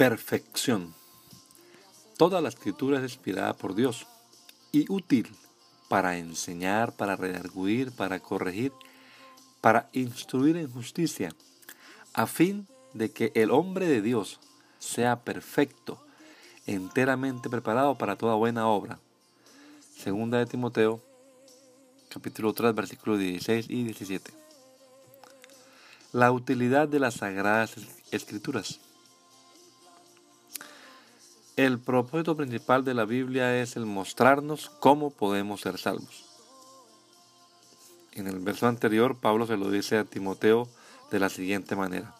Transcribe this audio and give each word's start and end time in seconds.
Perfección. 0.00 0.94
Toda 2.16 2.40
la 2.40 2.48
escritura 2.48 2.96
es 2.96 3.02
inspirada 3.02 3.52
por 3.52 3.74
Dios 3.74 4.06
y 4.72 4.90
útil 4.90 5.30
para 5.90 6.16
enseñar, 6.16 6.96
para 6.96 7.16
redarguir, 7.16 7.92
para 7.92 8.18
corregir, 8.18 8.72
para 9.60 9.90
instruir 9.92 10.56
en 10.56 10.72
justicia, 10.72 11.34
a 12.14 12.26
fin 12.26 12.66
de 12.94 13.10
que 13.10 13.30
el 13.34 13.50
hombre 13.50 13.88
de 13.88 14.00
Dios 14.00 14.40
sea 14.78 15.20
perfecto, 15.20 16.02
enteramente 16.66 17.50
preparado 17.50 17.98
para 17.98 18.16
toda 18.16 18.36
buena 18.36 18.68
obra. 18.68 18.98
Segunda 19.98 20.38
de 20.38 20.46
Timoteo, 20.46 21.02
capítulo 22.08 22.54
3, 22.54 22.74
versículos 22.74 23.18
16 23.18 23.66
y 23.68 23.84
17. 23.84 24.32
La 26.12 26.32
utilidad 26.32 26.88
de 26.88 27.00
las 27.00 27.16
sagradas 27.16 27.76
escrituras. 28.10 28.80
El 31.60 31.78
propósito 31.78 32.38
principal 32.38 32.84
de 32.84 32.94
la 32.94 33.04
Biblia 33.04 33.60
es 33.60 33.76
el 33.76 33.84
mostrarnos 33.84 34.70
cómo 34.80 35.10
podemos 35.10 35.60
ser 35.60 35.76
salvos. 35.76 36.24
En 38.12 38.26
el 38.26 38.38
verso 38.38 38.66
anterior, 38.66 39.18
Pablo 39.18 39.46
se 39.46 39.58
lo 39.58 39.70
dice 39.70 39.98
a 39.98 40.06
Timoteo 40.06 40.66
de 41.10 41.18
la 41.20 41.28
siguiente 41.28 41.76
manera. 41.76 42.14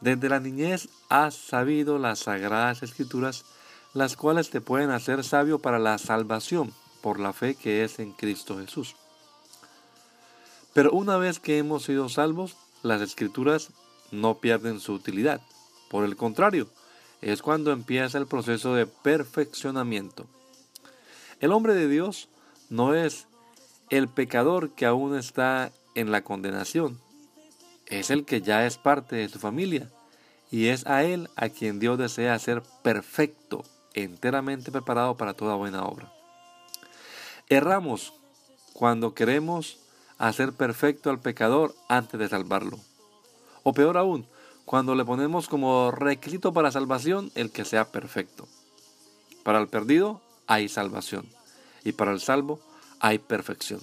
Desde 0.00 0.28
la 0.28 0.38
niñez 0.38 0.88
has 1.08 1.34
sabido 1.34 1.98
las 1.98 2.20
sagradas 2.20 2.84
escrituras, 2.84 3.44
las 3.94 4.14
cuales 4.14 4.50
te 4.50 4.60
pueden 4.60 4.92
hacer 4.92 5.24
sabio 5.24 5.58
para 5.58 5.80
la 5.80 5.98
salvación 5.98 6.72
por 7.02 7.18
la 7.18 7.32
fe 7.32 7.56
que 7.56 7.82
es 7.82 7.98
en 7.98 8.12
Cristo 8.12 8.60
Jesús. 8.60 8.94
Pero 10.72 10.92
una 10.92 11.16
vez 11.16 11.40
que 11.40 11.58
hemos 11.58 11.82
sido 11.82 12.08
salvos, 12.08 12.56
las 12.84 13.00
escrituras 13.00 13.70
no 14.12 14.38
pierden 14.38 14.78
su 14.78 14.92
utilidad. 14.92 15.40
Por 15.88 16.04
el 16.04 16.14
contrario, 16.14 16.68
es 17.20 17.42
cuando 17.42 17.72
empieza 17.72 18.18
el 18.18 18.26
proceso 18.26 18.74
de 18.74 18.86
perfeccionamiento. 18.86 20.26
El 21.40 21.52
hombre 21.52 21.74
de 21.74 21.88
Dios 21.88 22.28
no 22.68 22.94
es 22.94 23.26
el 23.90 24.08
pecador 24.08 24.70
que 24.70 24.86
aún 24.86 25.16
está 25.16 25.72
en 25.94 26.10
la 26.12 26.22
condenación, 26.22 26.98
es 27.86 28.10
el 28.10 28.24
que 28.24 28.40
ya 28.40 28.66
es 28.66 28.78
parte 28.78 29.16
de 29.16 29.28
su 29.28 29.38
familia 29.38 29.90
y 30.50 30.68
es 30.68 30.86
a 30.86 31.04
él 31.04 31.28
a 31.36 31.48
quien 31.48 31.78
Dios 31.78 31.98
desea 31.98 32.34
hacer 32.34 32.62
perfecto, 32.82 33.64
enteramente 33.94 34.70
preparado 34.70 35.16
para 35.16 35.34
toda 35.34 35.56
buena 35.56 35.84
obra. 35.84 36.12
Erramos 37.48 38.14
cuando 38.72 39.14
queremos 39.14 39.78
hacer 40.18 40.52
perfecto 40.52 41.10
al 41.10 41.20
pecador 41.20 41.74
antes 41.88 42.18
de 42.20 42.28
salvarlo. 42.28 42.78
O 43.62 43.72
peor 43.72 43.96
aún, 43.96 44.26
cuando 44.70 44.94
le 44.94 45.04
ponemos 45.04 45.48
como 45.48 45.90
requisito 45.90 46.52
para 46.52 46.70
salvación 46.70 47.32
el 47.34 47.50
que 47.50 47.64
sea 47.64 47.90
perfecto. 47.90 48.46
Para 49.42 49.58
el 49.58 49.66
perdido 49.66 50.20
hay 50.46 50.68
salvación 50.68 51.26
y 51.82 51.90
para 51.90 52.12
el 52.12 52.20
salvo 52.20 52.60
hay 53.00 53.18
perfección. 53.18 53.80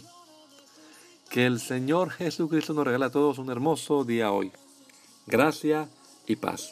Que 1.30 1.46
el 1.46 1.60
Señor 1.60 2.12
Jesucristo 2.12 2.74
nos 2.74 2.86
regale 2.86 3.04
a 3.04 3.10
todos 3.10 3.38
un 3.38 3.52
hermoso 3.52 4.06
día 4.06 4.32
hoy. 4.32 4.54
Gracia 5.26 5.90
y 6.26 6.38
paz. 6.38 6.72